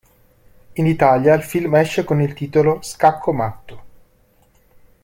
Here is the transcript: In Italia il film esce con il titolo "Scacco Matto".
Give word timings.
In 0.73 0.87
Italia 0.87 1.35
il 1.35 1.43
film 1.43 1.75
esce 1.75 2.03
con 2.03 2.19
il 2.21 2.33
titolo 2.33 2.81
"Scacco 2.81 3.31
Matto". 3.33 3.83